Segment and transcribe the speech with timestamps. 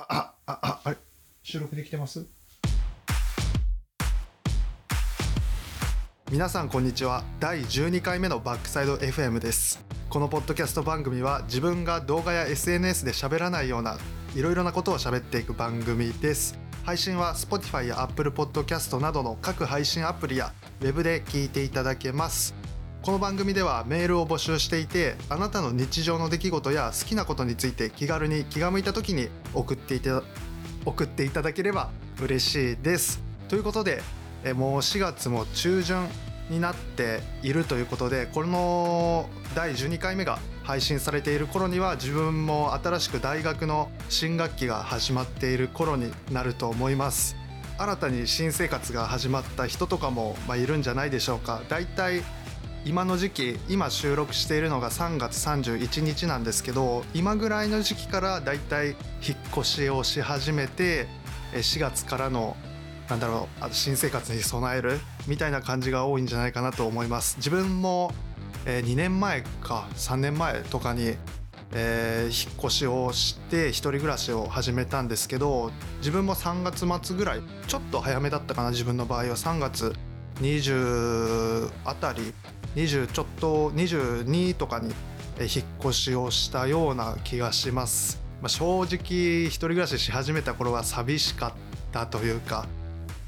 [0.00, 0.96] あ、あ、あ、あれ
[1.42, 2.24] 収録できてます？
[6.30, 7.24] 皆さんこんにちは。
[7.40, 9.84] 第12回目のバックサイド FM です。
[10.08, 13.98] このポッドキャスト番組は自分が動画や SNS で喋らないような
[14.36, 16.56] いろいろなことを喋っていく番組です。
[16.84, 22.54] 配信は Spotify や Apple Podcast などの各配信アプリや Web で聞いていただけます。
[23.08, 30.22] この番組ではメールを募集していてあなたの日常の出来事や好きなことについて気軽に気が向いた時に送っていた
[30.84, 31.88] 送っていただければ
[32.20, 33.22] 嬉しいです。
[33.48, 34.02] ということで
[34.44, 36.06] えもう4月も中旬
[36.50, 47.36] になっているということでこの第12回目が配信されている頃には自分も新しく大学の新学期が始まっている頃になると思います
[47.78, 52.22] 新たに新生活が始まった人とかも、まあ、いるんじゃないでしょうかだいたい
[52.88, 58.96] 今の時期今収録しているのが3月31日なんですけど今ぐらいの時期からだいたい引っ
[59.58, 61.06] 越しをし始めて
[61.52, 62.56] 4月からの
[63.10, 67.36] なんだろうあ新生活に備えるみたいな感じが多いんじゃないかなと思います。
[67.36, 68.10] 自分も、
[68.64, 71.14] え2年前か3年前とかに、
[71.72, 79.36] え引っ越しをして一人暮らしを始めたんですけど自分も3月末ぐらいちょっと早めだったかな自分の場合は。
[79.36, 79.94] 3月
[80.40, 82.32] 20あたり
[82.74, 84.92] 20ちょっと22とかに
[85.40, 91.52] 引っ越しをしたような気がします、まあ、正直一人暮らしし始めた頃は寂しかっ
[91.92, 92.66] たというか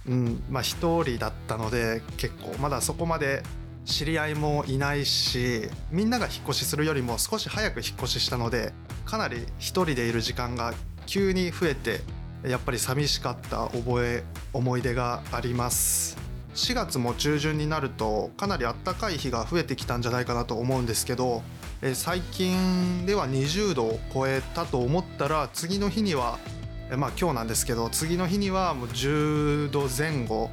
[0.09, 3.43] うんまあ一人だったので結構まだそこまで
[3.85, 8.73] 知り合いもいないしみんなが引っ越しするよりも少し早く引っ越ししたので
[9.05, 10.75] かなり一人でいる時間が
[11.07, 12.01] 急に増えて
[12.49, 16.30] やっぱり寂しかった覚え思い出があります。
[16.55, 21.43] 4月も中旬になるとかなり暖かい日が増えてきたんじゃないかなと思うんですけど
[21.95, 26.39] 最近では20度を超えたと思ったら次の日には
[26.97, 30.51] まあ今日なんですけど次の日にはもう10度前後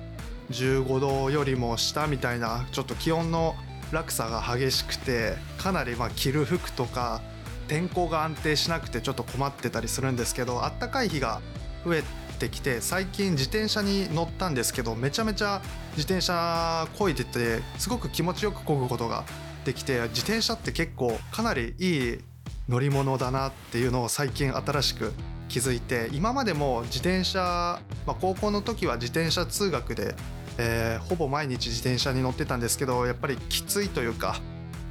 [0.51, 3.55] 15度よりも下みたいなちょっと気温の
[3.91, 7.21] 落差が激しくてかなりま着る服とか
[7.67, 11.41] 天候が安定しなくてちょっと困ってたりするんですけどあったかい日が
[11.85, 15.61] 増えててきて最近自転車に乗ったんですけどめちゃめちゃ
[15.97, 19.25] 自転車漕いでてすごく気持ちよく漕ぐことが
[19.65, 22.17] できて自転車って結構かなりいい
[22.69, 25.11] 乗り物だなっていうのを最近新しく
[25.49, 30.15] 気づいて今までも自転車、まあ、高校の時は自転車通学で、
[30.57, 34.39] えーほぼ毎日自転車に乗ってたんですけどやっぱりきついというか、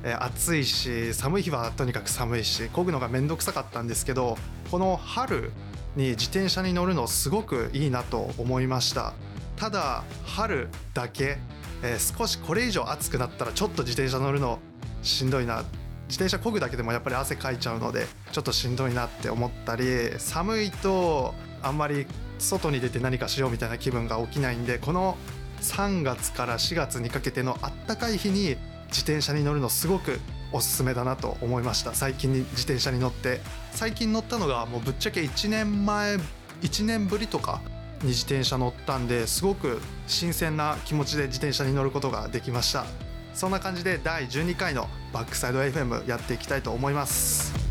[0.03, 4.39] えー暑いし寒い日はとにかく寒いし漕ぐのがめんどくさかったんですけど
[4.71, 5.53] この春
[5.97, 9.15] に自転車に乗るのすごくいいなと思いました。
[9.57, 11.39] ただ春だけ、
[11.83, 14.59] えー少しこれ以上暑くなったらちょっと自転車乗るの
[15.03, 15.65] しんどいな。
[16.09, 19.85] 自転車漕ぐだけでもやっぱり汗かいちゃうのでちょっとしんどいなって思ったり
[20.19, 22.07] 寒いとあんまり
[22.39, 25.17] 外に出て何かしようみたいな気分が起きないんでこの
[25.63, 28.57] 3月から4月にかけてのあったかい日に
[28.89, 30.21] 自転車に乗るのすごく
[30.53, 31.95] おすすめだなと思いました。
[31.95, 33.41] 最近に自転車に乗って。
[33.73, 36.17] 最近乗ったのがもうぶっちゃけ1年前
[36.63, 37.61] 1年ぶりとか
[38.03, 42.87] に自転車乗ったんですごく新鮮な気持ちで自転車に乗ることができました。
[43.35, 47.66] そんな感じで第12回のバックサイド FM やっていきたいと思います。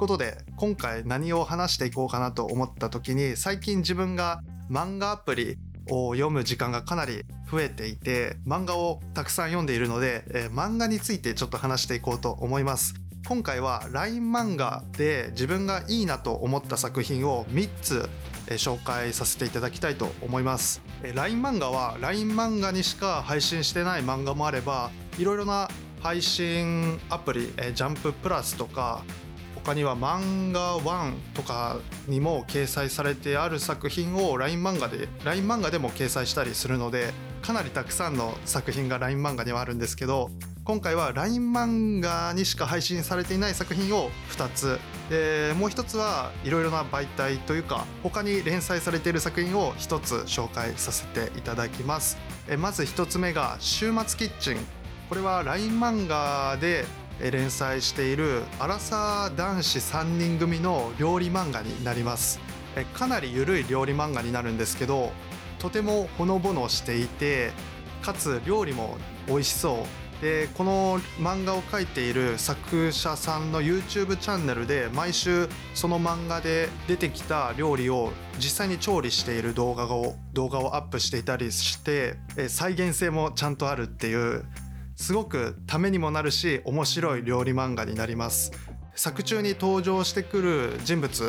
[0.00, 4.40] ことで今回何を話していこうかなと思った時に最近自分が
[4.70, 5.58] 漫画アプリ
[5.90, 12.94] を読む時間がかなり増えていて漫画をたくさん読んでいるので、えー漫画についてちょっと話していこうと思います。
[13.28, 18.08] 今回は LINE 漫画で自分がいいなと思った作品を3つ
[18.48, 20.80] えー紹介させていただきたいと思います。
[21.02, 25.68] えー LINE 漫画は LINE 漫画にしか配信してない漫画もあればいろいろな
[26.00, 29.04] 配信アプリえージャンププラスとか
[29.64, 37.12] 他には漫画1とかにも掲載されてある作品を LINE 漫画で LINE 漫画でも掲載したりするので
[37.42, 40.30] かなりたくさんの作品が LINE 漫画にはあるんですけど
[40.64, 44.78] 今回は LINE 漫画にしか配信されていない作品を2つ。
[45.08, 52.16] でもう1つはいろいろな媒体というか他に連載されている作品を1つ紹介させていただきます。
[52.48, 54.56] えまず1つ目が「週末キッチン」
[55.08, 56.84] これは LINE 漫画で
[57.30, 62.40] 連載しているアラサー男子3人組の料理漫画になります。
[62.94, 65.12] かなり緩い料理漫画になるんですけど
[65.58, 67.52] とてもほのぼのしていて
[68.00, 68.96] かつ料理も
[69.26, 70.10] 美味しそう。
[70.20, 82.16] でこの漫画を描いている作者さんの YouTube チャンネルで毎週その漫画で出てきた料理を実際に調理している動画を動画をアップしていたりして
[82.48, 84.44] 再現性もちゃんとあるっていう
[85.00, 88.52] すごくためにもなるし面白い料理漫画になります。
[88.94, 91.22] 作中に登場してくる人物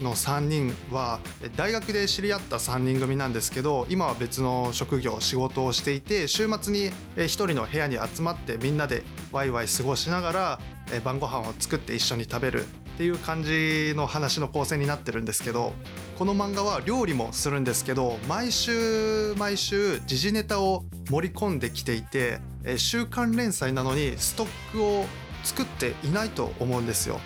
[0.00, 1.20] の3人は
[1.54, 9.02] 大学で知り合った3人組なんですけど今は別の職業仕事をしていて週末に1人の部屋に集まってみんなで
[9.32, 10.60] ワイワイ過ごしながら
[11.04, 12.64] 晩ご飯を作って一緒に食べる。
[13.00, 15.72] っていう感じの話の構成になってるんですけど
[16.18, 22.40] この漫画は料理もするんですけど毎週毎週時事ネタを盛り込んできていて
[22.76, 25.06] 週刊連載なのにストックを
[25.44, 27.20] 作っていないと思うんですよ。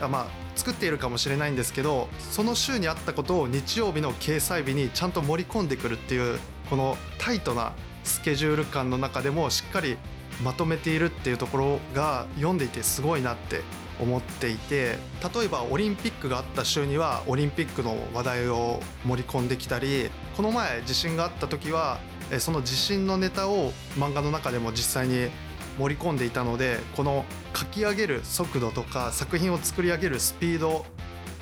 [0.00, 0.26] まあ
[0.56, 6.38] 作っているかもしれないんですけどその週にあったことを日曜日の掲載日にちゃんと盛り込んでくるっていう
[6.70, 9.98] このタイトなスケジュール感の中でもしっかり
[10.42, 13.60] まとめているっていうところが読んでいてすごいなって
[14.00, 14.96] 思っていて
[15.34, 21.98] 例えばオリンピックがあった週にはオリンピックの話題を盛り込んできたりこの前地震があった時は
[22.38, 25.30] その地震のネタを漫画の中でも実際に
[25.78, 27.24] 盛り込んでいたのでこの
[27.54, 30.84] 書き上げる速度とか作品を作り上げるスピード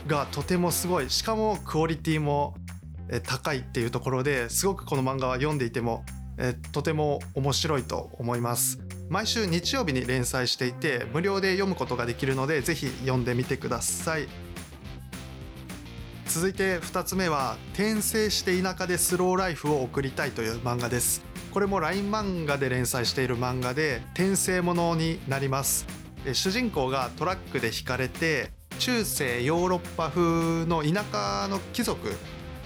[0.07, 1.11] がとてもすごい。
[1.11, 2.55] しかもクオリティも
[3.25, 6.05] 高いっていうところですごくこの漫画は読んでいても
[6.73, 8.79] とても面白いと思います。
[9.09, 14.29] 毎週日曜日に連載していて無料で読むことができるのでぜひ読んでみてください。
[16.27, 21.23] 続いて2つ目は転生して田舎でスローライフを送りたいという漫画です。
[21.53, 25.87] これも LINE 漫画で連載している漫画で転生ものになります。
[26.33, 28.51] 主人公がトラックで引かれて
[28.81, 32.13] 中世ヨーロッパ風の田舎の貴族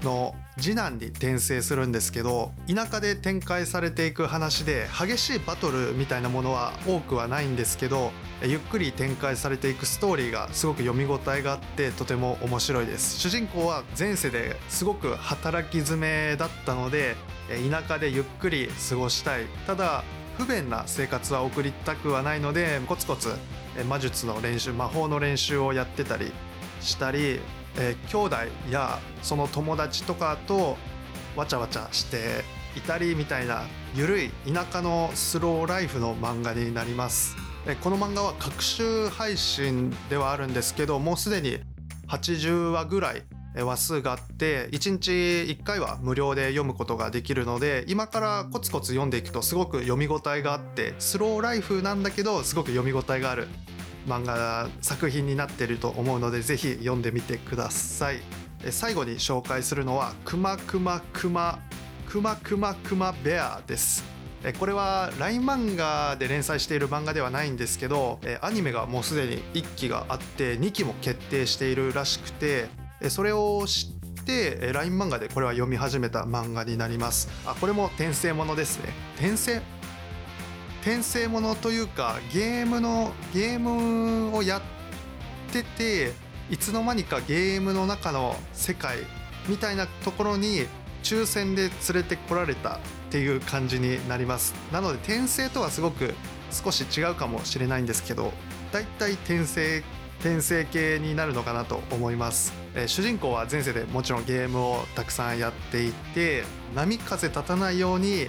[0.02, 8.12] の次男に転生するんですけど田舎で展開されていく話で激しいバトルみたいなものは多くはないんですけど
[8.42, 13.18] ゆっくり展開されていくストーリーがすごく読み応えがあってとても面白いです。
[13.18, 17.16] 主人公は前世ですごく働き詰めだったので
[17.70, 19.46] 田舎でゆっくり過ごしたい。
[19.66, 20.04] ただ
[20.36, 23.30] 不便な生活は送りたくはないのでコツコツ
[23.88, 26.32] 魔術の練習魔法の練習をやってたり
[26.80, 27.40] したり、
[27.76, 28.36] えー、兄弟
[28.70, 30.76] やその友達とかと
[31.36, 32.44] わちゃわちゃして
[32.76, 33.62] いたりみたいな
[33.94, 37.36] ゆるい田舎のスローライフの漫画になります。
[37.82, 41.58] この漫画は各週配信ではあるんですけどもうすでに
[42.08, 43.22] 80話ぐらい
[43.54, 53.48] 話数があって1日1回は無料で読むことができるので今からコツコツ読んでいくとすごく読み応えがあってスローライフなんだけどすごく読み応えがある。
[54.06, 58.20] 漫画作品になっていると思うのでぜひ読んでみてください。
[58.70, 61.58] 最後に紹介するのは「くまくまくま
[62.06, 64.04] くまくまくまベア」です。
[64.58, 72.68] これは LINE 漫画で連載している漫画ではないんですけどアニメがもうすでに1期があって2期も決定しているらしくて
[73.10, 77.28] それを知って LINE 漫画でこれは読み始めた漫画になります。
[77.46, 78.94] あこれも転生ものですね。
[79.16, 79.60] 転生？
[80.82, 84.62] 転生ものというかゲームのゲームをやっ
[85.52, 86.12] てて
[86.50, 88.98] いつの間にかゲームの中の世界
[89.48, 90.66] みたいなところに
[91.02, 92.78] 抽選で連れてこられたっ
[93.10, 94.54] ていう感じになります。
[94.72, 96.14] なので転生とはすごく
[96.50, 98.32] 少し違うかもしれないんですけど
[98.72, 99.82] だいたい転生
[100.20, 106.44] 転生系になるのかなと思います、えー、主人公は前世でもちろんゲームをたくさんやっていて
[106.74, 108.28] 波風立たないように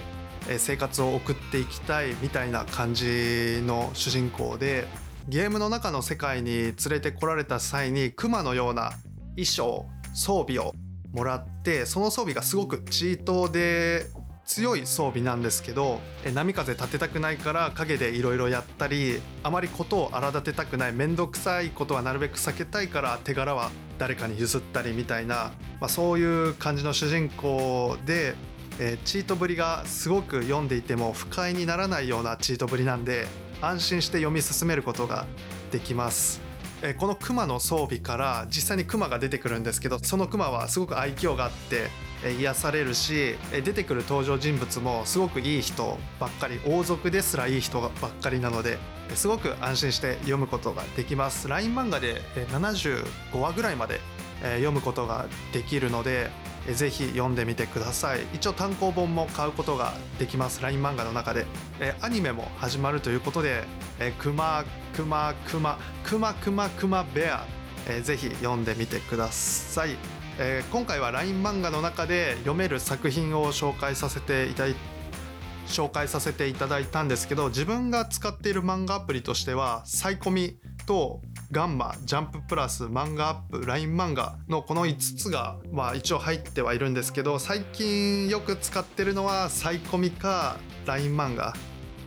[0.58, 4.86] 生活を送っていきたいみたいな感じの主人公で
[5.28, 8.92] ゲームの中の世界に連れてこられた際にクマのような
[9.36, 10.72] 衣装装備を
[11.12, 14.06] もらってその装備がすごくチートで
[14.44, 16.00] 強い装備なんですけど
[16.34, 28.34] 波風立てたくないから陰でいろいろやったりあまりことを荒立てたくない面倒くさいことはなるべく避けたいから手柄は誰かに譲ったりみたいな、まあ、そういう感じの主人公で、
[28.78, 33.26] えー、チートぶりがすごく読んでいても不快にならないようなチートぶりなんで
[33.60, 35.26] 安心して読み進めることが
[35.70, 36.52] できます。
[36.82, 41.88] えこのクマの装備から実際にクマが出てくるんですけどそのクマはすごく愛嬌があって
[42.40, 48.78] 癒されるし出てくる登場人物もすごくいい人ばっかり王族ですらいい人ばっかりなので
[49.14, 54.00] すごく安心して読むことができます LINE 漫画で75話ぐらいまで
[54.42, 56.30] 読むことができるので
[56.70, 58.20] ぜひ読んでみてください。
[58.32, 60.62] 一応単行本も買うことができます。
[60.62, 61.46] LINE 漫画の中で。
[62.00, 63.64] アニメも始まるということで
[64.20, 64.64] 「くま
[64.94, 67.44] くまくまくまくまくまベア」
[68.04, 69.96] ぜひ読んでみてください、
[70.70, 74.76] 今回は LINE 漫画の中で読める作品を紹介させていただい
[75.66, 81.20] 紹介させていただいたんですけど自分が使っている漫画アプリとしてはサイコミと
[81.52, 90.56] ガンマジャンププラス漫画アップ LINE 漫画のこの5つがまあ一応入ってはいるんですけど最近よく使ってるのはサイコミか
[90.86, 91.52] LINE 漫画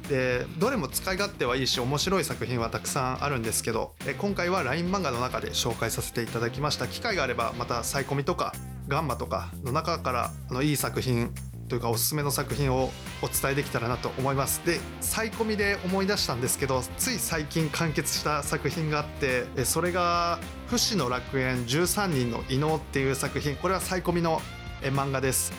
[0.10, 6.88] でどれも使い勝手はいいし面白い作品はたくさんあるんですけど今回は LINE 漫画の中で紹介させていただきました。
[6.88, 8.52] 機会があればまたサイコミとか
[8.88, 11.32] ガンマとかの中からあのいい作品
[11.68, 12.92] というかおすすめの作品を
[13.22, 14.66] お伝えできたらなと思います。
[14.66, 23.56] でサイコミで思い出したんですけどつい最近完結した作品があってそれが「不死の楽園13人の異能」っていう作品。
[23.56, 24.42] これはサイコミの
[24.82, 25.54] 漫画です。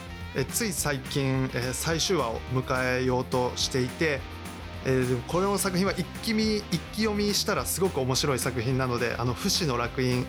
[0.53, 4.21] つい最近最終話を迎えようとしていて
[5.29, 10.27] これの作品は一気見一気読みしたらすごく面白い作品なので「あの不死の楽園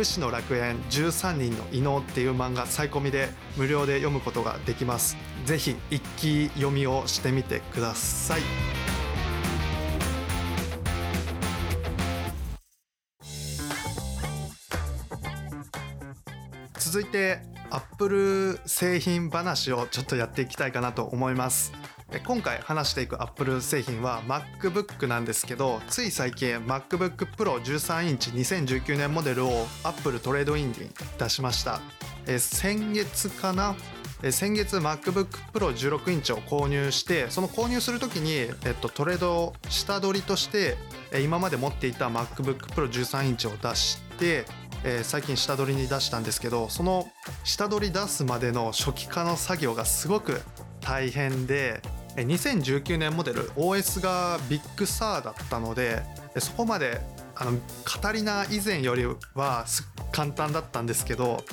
[0.00, 3.28] 不死の楽園13人の異能っていう漫画サイコミで
[3.58, 5.18] 無料で読むことができます。
[5.44, 8.40] ぜひ一気読みをしてみてください。
[16.78, 21.74] 続いてアップル製品話をちょっとやっていきたいかなと思います。
[22.18, 30.74] 今回話していく Apple 製品は MacBook なんですけどつい最近 MacBook Pro 13インチ2019年モデルを Apple トレードインに
[31.18, 31.80] 出しました。
[32.38, 33.74] 先月かな？
[34.32, 38.32] 先月 MacBook Pro 16インチを購入してその購入する時に、
[38.66, 40.76] えっと、トレード下取りとして
[41.24, 44.44] 今まで持っていた MacBook Pro 13インチを出して、
[45.04, 47.08] 最近下取りに出したんですけどその
[47.44, 50.42] 下取り出すまでの初期化の作業がすごく
[50.80, 51.80] 大変で
[52.16, 56.02] 2019年モデル OS が Big Sur だったので
[56.38, 57.00] そこまで
[57.34, 59.64] あの Catalina 以前よりは
[60.12, 61.44] 簡単だったんですけど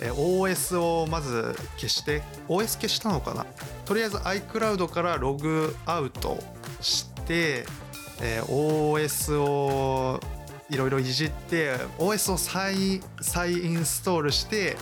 [0.00, 3.44] OS をまず消して OS 消したのかな？
[3.84, 6.38] とりあえず iCloud からログアウト
[6.80, 7.66] して
[8.18, 10.20] OS を
[10.70, 14.76] いろいろいじって OS を再再インストールして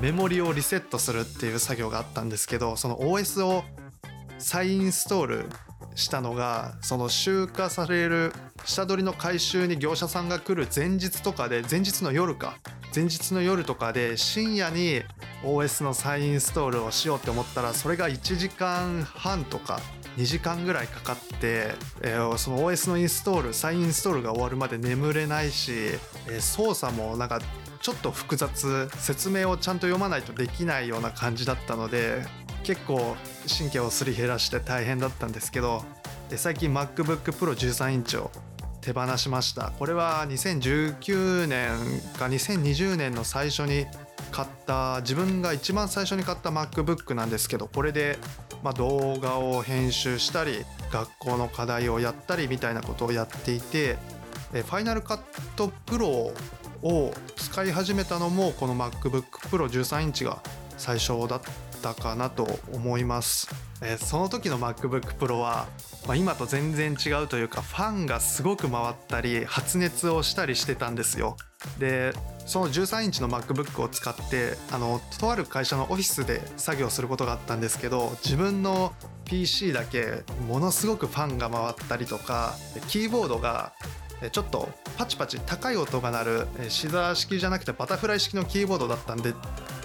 [0.00, 3.62] メモリをリセットするっていう作業があったんですけどその OS を
[4.38, 5.46] 再インストール
[5.94, 8.32] したのがその集荷される
[8.64, 12.58] 下取りの回収に業者さんが来る前日とかで前日の夜か。
[12.94, 15.02] 前日の夜とかで深夜に
[15.44, 19.80] OS の再インストールをしようって思ったらそれが1時間半とか
[20.16, 25.72] 2時間ぐらいかかって、えー、その OS のインストール再インストールが終わるまで眠れないし、
[26.28, 27.40] えー、操作もなんか
[27.80, 32.22] ちょっと複雑説明をちゃんと読まないとできないような感じだったので
[32.62, 33.16] 結構
[33.48, 35.84] 神経をすり減らして大変だったんですけど
[36.36, 38.30] 最近 MacBookPro13 インチを
[38.80, 39.72] 手放しました。
[39.78, 41.68] これは2019年
[42.18, 43.86] か2020年の最初に
[44.30, 48.18] 買った自分が一番最初に買った MacBook なんですけどこれで
[48.62, 53.96] ま動画を編集したり学校の課題をやったりみたいなことをやっていて
[54.52, 55.20] ファイナルカッ
[55.56, 56.32] トプロ
[56.82, 60.42] を使い始めたのもこの MacBookPro13 インチが
[60.76, 63.48] 最初だったたかなと思います、
[63.82, 65.66] え、その時の MacBookPro は、
[66.06, 71.36] まあ、今と全然違うというかファンがすごく回ったり発熱をしたりしてたんですよ。
[71.78, 72.12] で
[72.46, 78.92] その13インチの MacBook を使ってあのとある会社のオフィスで作業することがあったんですけど自分の
[79.24, 82.54] PC だけものすごくファンが回ったりとか
[82.88, 83.72] キーボードが
[84.32, 89.32] ちょっとパチパチ高い音が鳴るシザー式じゃなくてバタフライ式のキーボードだったんで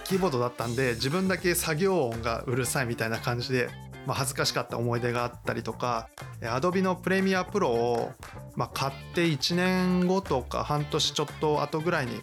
[0.03, 3.69] キーボードだったんで自分だけ作業音がうるさいみたいな感じで、
[4.05, 6.09] まあ、恥ずかしかった思い出があったりとか
[6.41, 8.11] Adobe のプレミアプロを、
[8.55, 12.21] まあ、買って1年後とか半年ちょっと後ぐらいに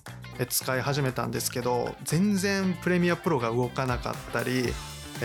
[0.48, 4.72] 使い始めたんですけど全然プレミアプロが動かなかったり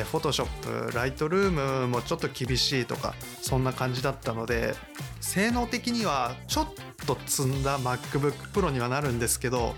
[0.04, 4.74] フォトショップライトルームもちょっと厳しいとかそんな感じだったので
[5.22, 6.68] 性能的にはちょっ
[7.08, 9.74] と積んだ MacBook Pro にはなるんですけど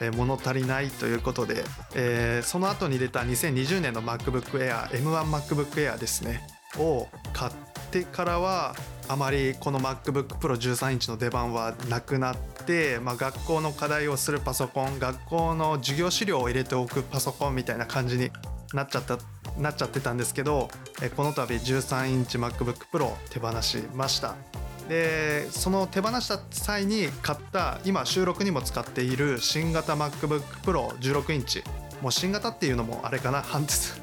[0.00, 1.64] え物足りないということで、
[1.94, 6.40] えー、その後に出た2020年の MacBook Air M1MacBook Air ですね
[6.78, 7.52] を買っ
[7.90, 8.74] てからは
[9.08, 18.30] あまりこの MacBook Pro 13インチの出番はなくなって、まあ、学校の課題をするパソコン学校の授業資料を入れておくパソコンみたいな感じに
[18.72, 19.18] なっちゃった
[19.58, 20.68] なっちゃってたんですけど
[21.16, 24.59] この度13インチ MacBook Pro 手放しました。
[24.90, 31.62] でその手放した際に買った今収録にも使っている新型 MacBookPro16 インチ。
[32.02, 33.42] もう新型っていうのもあれかな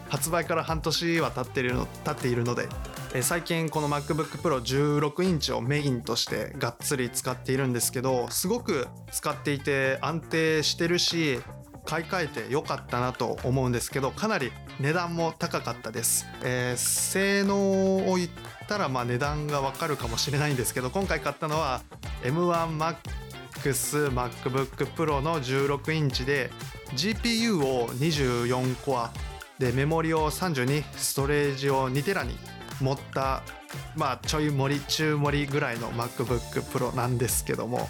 [0.10, 2.70] 発売から半年は経っているの経っているので。
[3.22, 11.40] 最近この MacBookPro16 インチをメインとしてがっつり使っているんですけどすごく使っていて安定してるし
[11.88, 14.52] 買い替えてよかったなと思うんですけどかなり
[14.82, 18.30] 値段も高かったです、えー、性能を言っ
[18.68, 21.82] たらまあ値段がわかるかもしれないんですけど今回買ったのは
[22.24, 26.50] M1MaxMacBook Pro の16インチで
[26.94, 29.14] GPU を24コア
[29.58, 32.36] でメモリを32ストレージを2テラに
[32.82, 33.44] 持った
[33.96, 37.88] まあちょい盛り中盛りぐらいの MacBook Pro なんですけども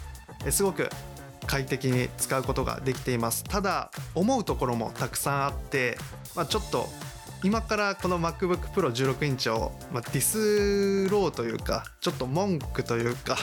[0.52, 0.88] すごく
[1.48, 3.44] 快適に使うことができています。
[3.44, 5.98] ただ思うところもたくさんあって、
[6.36, 6.88] まあ、ちょっと
[7.44, 13.38] 今からこの MacBook Pro 16インチを、まあ、ディスろうというかちょっと文句というか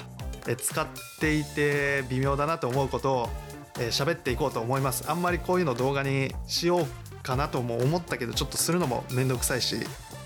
[0.46, 0.86] え使っ
[1.20, 3.28] ていて微妙だなと思うことを
[3.90, 5.10] 喋、っていこうと思います。
[5.10, 6.86] あんまりこういうの動画にしよう
[7.24, 9.76] かなとも思ったけどちょっとするのもめんどくさいし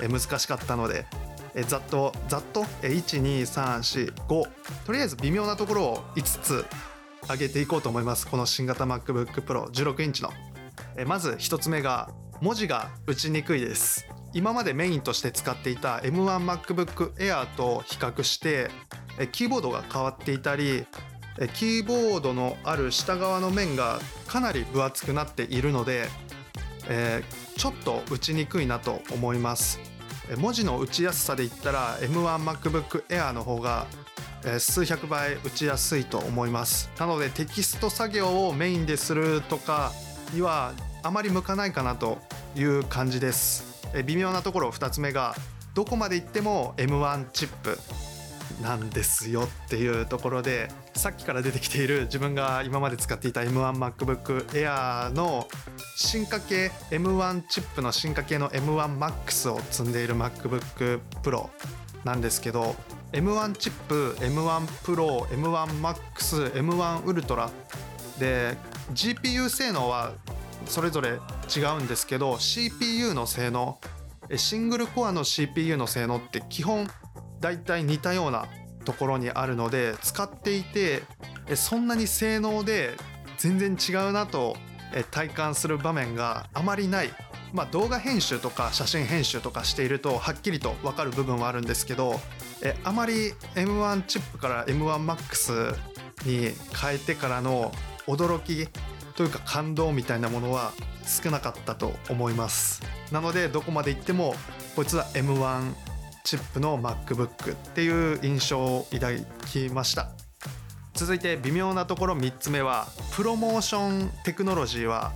[0.02, 1.06] え難しかったので
[1.54, 6.66] えざっとざっと？12345とりあえず微妙なところを5つ
[7.30, 8.26] 上げていこうと思います。
[8.26, 10.32] この新型 MacBook Pro 16インチの。
[10.96, 14.06] えまず1つ目が文字が打ちにくいです。
[14.32, 18.70] 今までメインとして使っていた M1MacBook Air と比較して
[19.18, 20.86] えキーボードが変わっていたり
[21.38, 26.08] えキーボードのある下側の面がかなり分厚くなっているので、
[26.88, 29.78] えー、ちょっと打ちにくいなと思います。
[30.36, 33.86] 文字の打ちやすさで言ったら M1MacBook Air の方が
[34.58, 36.90] 数百倍打ちやすいと思います。
[36.98, 39.92] なのでテキスト作業をメインでするとか
[40.32, 42.18] にはあまり向かないかなと
[42.56, 43.64] いう感じです。
[44.04, 45.34] 微妙なところ2つ目が
[45.74, 47.78] どこまで行っても M1 チップ
[48.62, 55.46] なんですよっていうところでさっきから出てきている自分が今まで使っていた M1MacBook Air の
[55.96, 61.48] 進化系 M1 チップの進化系の M1Max を積んでいる MacBook Pro
[62.04, 62.74] なんですけど
[63.12, 67.50] M1 チップ M1 Pro M1Max M1 Ultra
[68.18, 68.56] で
[68.92, 70.12] GPU 性能は
[70.66, 71.18] それぞれ
[71.54, 73.78] 違うんですけど CPU の性能
[74.36, 76.88] シングルコアの CPU の性能って基本
[77.40, 78.46] 大体似たような
[78.84, 81.02] ところにあるので使っていて
[81.54, 82.94] そんなに性能で
[83.38, 84.56] 全然違うなと
[85.10, 87.10] 体感する場面があまりない、
[87.52, 92.20] まあ、動画編集とか写真編集とかしているとはっきりと分かる部分はあるんですけど
[92.62, 95.76] えあまり M1 チップから M1MAX
[96.26, 97.72] に変えてからの
[98.06, 98.68] 驚き
[99.14, 100.72] というか感動みたいなものは
[101.04, 102.82] 少なかったと思います。
[103.10, 104.34] なのでどこまで行っても
[104.76, 105.74] こいつは M1
[106.24, 110.10] チップの MacBook っていう印象を抱きました。
[110.94, 115.12] 続いて微妙なところ3つ目はプロモーションテクノロジーは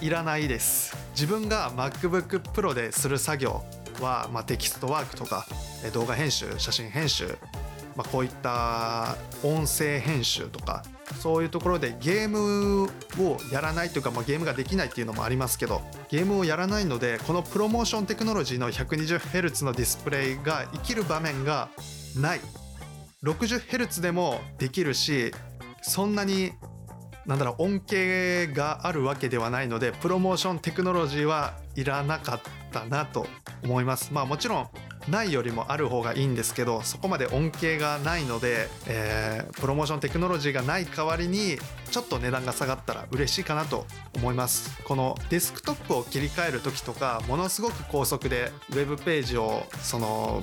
[0.00, 1.05] いらないです。
[1.16, 3.62] 自分が MacBook Pro でする作業
[4.02, 5.46] は、まあ、テキストワークとか
[5.94, 7.38] 動画編集写真編集、
[7.96, 10.84] まあ、こういった音声編集とか
[11.18, 12.84] そういうところでゲーム
[13.18, 21.70] をやらないというか、まあ、ゲームができないっていうのもありますけどゲームをやらないのでこのプロモーションテクノロジーの 120Hz のディスプレイが生きる場面が
[22.14, 22.40] ない。
[23.24, 25.32] 60Hz でもできるし
[25.80, 26.52] そんなに
[27.26, 32.40] なんだろう恩恵があるわけではないのでプロモーションテクノロジーはいらなかっ
[32.72, 33.26] たなと
[33.64, 34.12] 思います。
[34.12, 34.68] まあもちろん
[35.08, 41.58] ないよりもある方がいいんですけどそこまで恩恵がないので、えー、プロモーションテクノロジーがない代わりに
[41.90, 43.86] ちょっと値段が下がったら嬉しいかなと
[44.16, 44.82] 思います。
[44.84, 50.42] このデスクトップを切り替える時とかものすごく高速でウェブページをその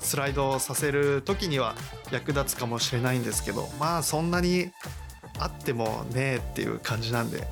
[0.00, 1.74] スライドさせる時には
[2.12, 4.70] 役立つかもしれないんですけどまあそんなに
[5.38, 7.46] あってもねえっていう感じなんで、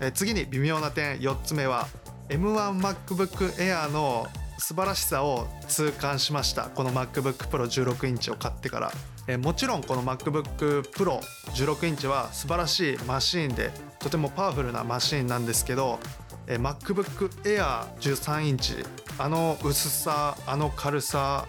[0.00, 1.86] え次に微妙な点4つ目は
[2.28, 4.26] M1MacBook Air の
[4.58, 6.64] 素晴らしさを痛感しました。
[6.64, 8.92] この MacBookPro16 インチを買ってから。
[9.26, 15.98] えもちろんこの MacBookPro16 インチは素晴らしいマシーンでとてもパワフルなマシーンなんですけど
[16.46, 18.74] え MacBook Air13 インチ
[19.18, 21.46] あの薄さあの軽さ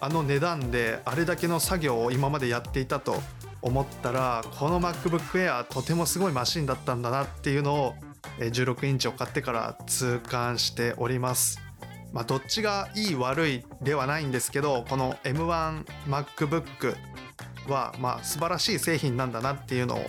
[0.00, 3.20] あの値段であれだけの作業を今までやっていたと
[3.62, 7.94] 思ったらこの MacBook Air とてもすごいマシンだったんだなっていうのを
[8.38, 11.60] 16インチを買ってから痛感しております。
[12.12, 16.96] まあ、どっちがいい悪いではないんですけどこの M1MacBook
[17.68, 20.00] はまあ素晴らしい製品なんだなっていうのを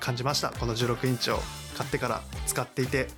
[0.00, 0.50] 感じました。
[0.50, 1.38] この16インチを
[1.76, 3.08] 買ってから使っていて。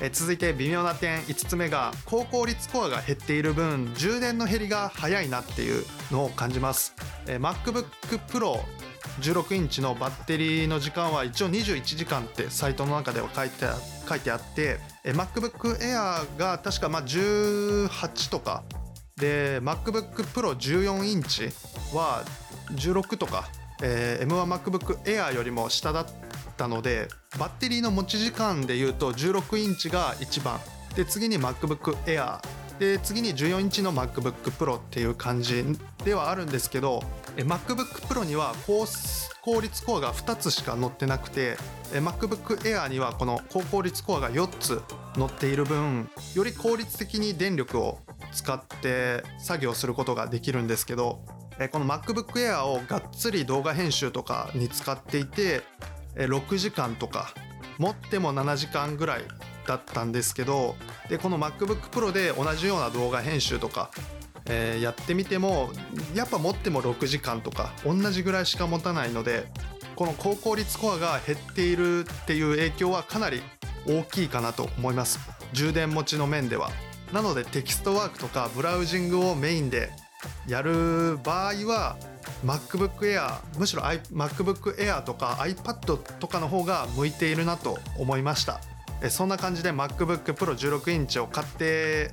[0.00, 6.94] え続いて微妙な点5つ目が高効率コアが減っている分充電の減りが早いなっていうのを感じます、
[7.26, 7.84] え MacBook
[8.28, 8.60] Pro
[9.20, 13.66] 16インチのバッテリーの時間は一応21時間ってサイトの中では書いて
[14.08, 18.62] 書いてあってえ MacBook Air が確かま18とか
[19.16, 21.48] で MacBook Pro 14インチ
[21.94, 22.24] は
[22.72, 23.48] 16とか、
[23.82, 26.06] えー、M1MacBook Air よりも下だっ
[26.48, 27.06] ったので
[27.38, 30.58] バッテリーの持ち時間でいうと16インチが1番。
[30.96, 32.40] で次に MacBook Air
[32.78, 35.64] で次に14インチの MacBook Pro っていう感じ
[36.04, 37.02] ではあるんですけど
[37.36, 38.86] MacBook Pro には高
[39.42, 41.56] 効率コアが2つしか載ってなくて
[41.92, 44.82] MacBook Air にはこの高効率コアが4つ
[45.16, 47.98] 載っている分より効率的に電力を
[48.32, 51.24] 使って作業することができるんですけど
[51.72, 55.62] この MacBook Air をがっつり動画編集とかに使っていて
[56.14, 57.32] 6時間とか
[57.78, 59.22] 持っても7時間ぐらい
[59.68, 60.74] だったんですけど
[61.10, 63.90] でこの MacBook Pro で同じような動画編集とか、
[64.46, 65.70] えー、やってみても
[66.14, 69.46] やっぱ持っても6時間とか同じぐらいしか持たないので
[69.94, 73.42] この高効率コアが減っているっていう影響はかなり
[73.86, 75.18] 大きいかなと思います。
[75.52, 76.70] 充電持ちの面では。
[77.12, 79.90] なのでテキストワークとかブラウジングをメインで
[80.46, 81.96] やる場合は
[82.44, 88.60] MacBook Air むしろ MacBook Air とか iPad とかの方が向いているなと思いました。
[89.10, 92.12] そんな感じで MacBook Pro 16インチを買って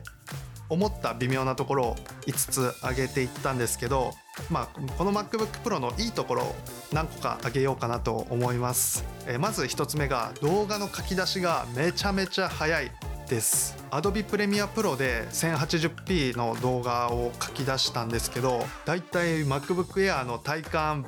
[0.69, 1.95] 思った微妙なところを
[2.26, 4.12] 5つ挙げていったんですけど、
[4.50, 4.67] まあ、
[4.98, 6.56] この MacBook Pro のいいところを
[6.91, 9.06] 何個か挙げようかなと思います。
[9.39, 12.91] まず1つ目が動画の書き出しがめちゃめちゃ早い
[13.30, 13.76] です。
[13.91, 21.06] Adobe Premiere Pro で 1080p の動画を書き出したんですけどだいたい MacBook Air の体感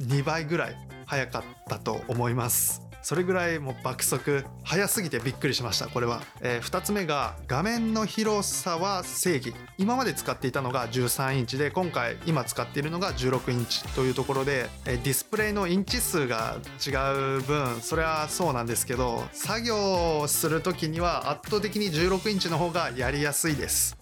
[0.00, 2.89] 2倍ぐらい早かったと思います。
[3.02, 5.88] それぐらいもう爆速早すぎてびっくりしました。
[5.88, 9.54] これは、えー、2つ目が画面の広さは正義。
[9.78, 16.90] 今まで使っていたのが13インチで今回今使っているのが16インチというところで、えー、ディスプレイのインチ数が違
[17.38, 23.96] う分それはそうなんですけど作業する時には圧倒的に16インチの方がやりやすいです。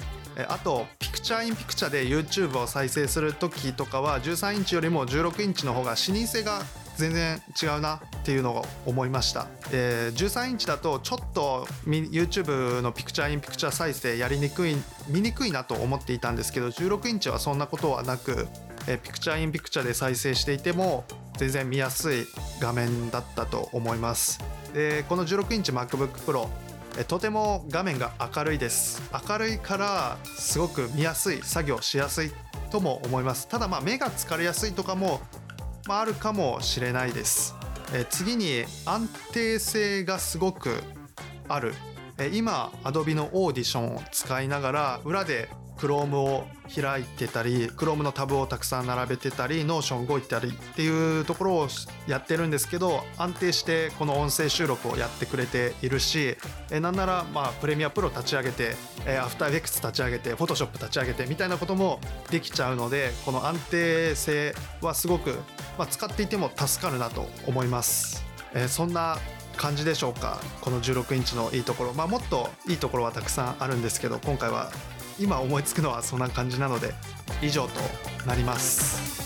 [0.46, 6.62] あとピクチャーインピクチャーで YouTube を再生する時とかは13インチよりも16インチの方が視認性が
[6.98, 14.76] 全然違うなっていうのを思いました、え、13インチだとちょっと YouTube のピクチャーインピクチャー再生やりにくい
[15.08, 18.48] 見にくいなと思っていたんですけど16インチはそんなことはなく、
[18.88, 21.04] え、ピクチャーインピクチャーで再生していても
[21.36, 22.26] 全然見やすい
[22.60, 24.40] 画面だったと思います。
[24.74, 26.48] でこの16インチ MacBook Pro
[27.06, 29.00] とても画面が明るいです。
[29.28, 32.32] 明るいからすごく見やすい作業しやすい
[32.70, 33.46] とも思います。
[33.46, 35.20] ただまあ目が疲れやすいとかも
[35.88, 37.56] まあ、あるかもしれないです。
[37.94, 40.82] え次に安定性がすごく
[41.48, 41.72] ある。
[42.18, 45.48] え今 Adobe のオーディションを使いながら裏で
[45.78, 51.68] Chrome を開いてたり Chrome のタブをたくさん並べてたり Notion 動いたりっていうところを
[52.06, 56.36] やってるんですけど安定してこの音声収録をやってくれているし
[56.70, 58.74] えなんならまあプレミアプロ立ち上げて
[59.06, 65.38] え AfterEffects 立ち上げて Photoshop 立ち上げてみたいなこともできちゃうのでこの安定性はすごく、
[65.78, 68.24] まあ、使っていても助かるなと思います。
[68.54, 69.18] えそんな
[69.56, 70.38] 感じでしょうか？
[70.60, 74.70] この16インチのいいところまあもっといいところはたくさんあるんですけど今回は
[75.20, 76.94] 今思いつくのはそんな感じなので
[77.42, 77.80] 以上と
[78.26, 79.18] なります。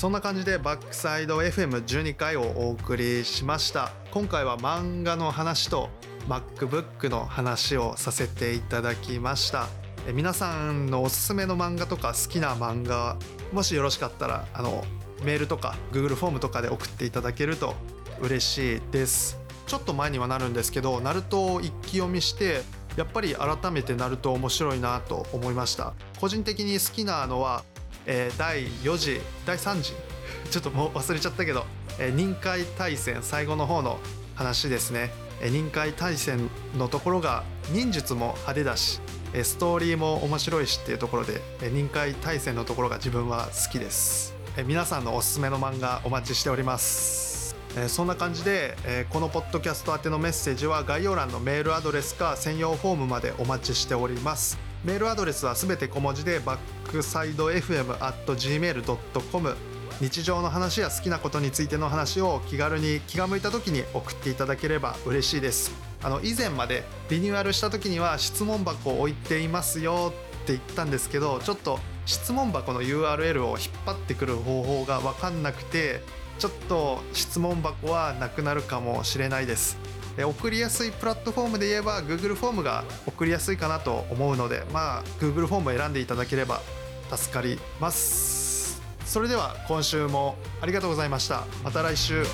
[0.00, 3.92] そんな感じでバックサイド FM12 回をお送りしました。
[4.10, 5.90] 今回は漫画の話と
[6.26, 9.66] MacBook の話をさせていただきました。
[10.14, 13.18] 皆さんのおすすめの漫画とか好きな漫画
[13.52, 14.84] もしよろしかったらあの
[15.24, 17.74] メールとか Google フォームとかで送っていただけると
[18.20, 19.38] 嬉しいです。
[19.66, 22.62] ちょっと前にはなるんですけどナルトを一気読みして
[22.96, 25.94] やっぱり改めてナルト面白いなと思いました。
[26.20, 27.62] 個人的に好きなのは、
[28.06, 29.94] えー、第4次第3次。
[30.50, 31.64] ちょっともう忘れちゃったけど、
[31.98, 33.98] えー、任海大戦最後の方の
[34.34, 39.00] 話ですね、えー、任海大戦のところが忍術も派手だし
[39.42, 41.40] ストーリーも面白いしっていうところで
[41.72, 44.34] 任海大戦のところが自分は好きです。
[44.66, 47.56] 皆さんのおすすめの漫画お待ちしております。
[47.86, 48.76] そんな感じで
[49.10, 54.58] このポッドキャスト宛てのメッセージは概要欄のメールアドレスか専用フォームまでお待ちしております。
[54.84, 59.56] メールアドレスはすべて小文字でバックサイド FM.gmail.com
[60.00, 65.89] 日常の話や好きなことについての話を気軽に気が向いた時に送っていただければ嬉しいです。
[66.02, 76.00] あの以前までリニューアルした時には質問箱を置いていますよって言ったんですけどちょっと質問箱の URL を引っ張ってくる方法が分かんなくて
[76.38, 79.78] ちょっと質問箱はなくなるかもしれないです。
[80.18, 86.60] 送りやすいプラットフォームで言えば Google フォームが送りやすいかなと思うのでまあ Google フォームを選んでいただければ
[87.14, 88.82] 助かります。
[89.04, 91.44] それでは今週もありがとうございました。
[91.62, 92.24] また来週。